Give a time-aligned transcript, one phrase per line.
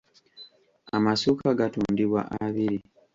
[0.97, 2.79] Amasuuka gatundibwa abiri.